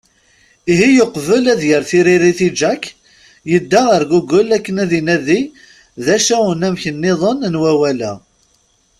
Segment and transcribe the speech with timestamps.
[0.71, 2.83] Ihi uqbel ad yerr tiririt i Jack,
[3.51, 5.41] yedda ar Google akken ad inadi
[6.05, 8.13] d acu-t unamek-nniḍen n wawal-a.